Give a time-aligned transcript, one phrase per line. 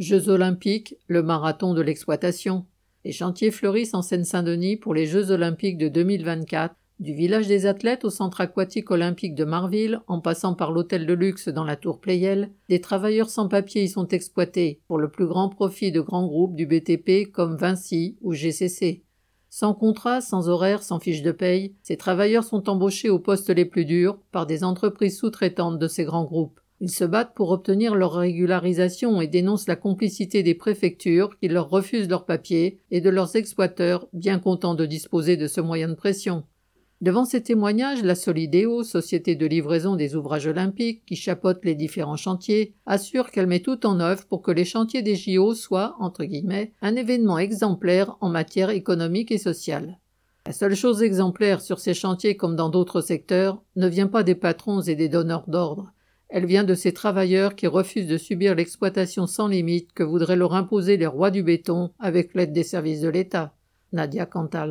[0.00, 2.64] Jeux olympiques, le marathon de l'exploitation.
[3.04, 8.06] Les chantiers fleurissent en Seine-Saint-Denis pour les Jeux olympiques de 2024 du village des athlètes
[8.06, 12.00] au centre aquatique olympique de Marville, en passant par l'hôtel de luxe dans la tour
[12.00, 16.26] Playel, des travailleurs sans papier y sont exploités, pour le plus grand profit de grands
[16.26, 19.02] groupes du BTP comme Vinci ou GCC.
[19.50, 23.66] Sans contrat, sans horaire, sans fiche de paye, ces travailleurs sont embauchés aux postes les
[23.66, 26.59] plus durs par des entreprises sous-traitantes de ces grands groupes.
[26.82, 31.68] Ils se battent pour obtenir leur régularisation et dénoncent la complicité des préfectures qui leur
[31.68, 35.94] refusent leurs papiers et de leurs exploiteurs bien contents de disposer de ce moyen de
[35.94, 36.44] pression.
[37.02, 42.16] Devant ces témoignages, la Solidéo, société de livraison des ouvrages olympiques qui chapeaute les différents
[42.16, 46.24] chantiers, assure qu'elle met tout en œuvre pour que les chantiers des JO soient, entre
[46.24, 49.98] guillemets, un événement exemplaire en matière économique et sociale.
[50.46, 54.34] La seule chose exemplaire sur ces chantiers comme dans d'autres secteurs ne vient pas des
[54.34, 55.92] patrons et des donneurs d'ordre.
[56.32, 60.54] Elle vient de ces travailleurs qui refusent de subir l'exploitation sans limite que voudraient leur
[60.54, 63.52] imposer les rois du béton avec l'aide des services de l'État.
[63.92, 64.58] Nadia Cantal.